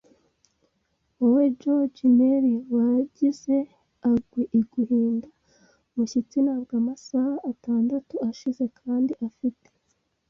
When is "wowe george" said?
1.19-2.01